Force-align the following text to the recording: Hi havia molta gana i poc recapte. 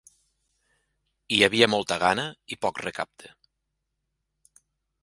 Hi 1.35 1.39
havia 1.49 1.67
molta 1.75 1.99
gana 2.05 2.27
i 2.57 2.59
poc 2.67 2.83
recapte. 2.87 3.31